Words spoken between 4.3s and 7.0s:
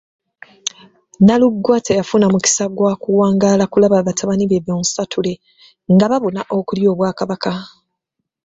be bonsatule nga babuna okulya